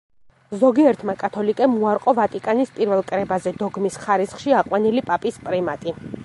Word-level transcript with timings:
ზოგიერთმა 0.61 1.13
კათოლიკემ 1.23 1.75
უარყო 1.83 2.13
ვატიკანის 2.19 2.73
პირველ 2.79 3.05
კრებაზე 3.11 3.53
დოგმის 3.61 4.01
ხარისხში 4.07 4.57
აყვანილი 4.63 5.05
პაპის 5.13 5.39
პრიმატი. 5.47 5.97